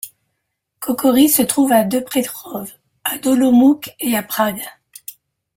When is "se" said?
1.29-1.43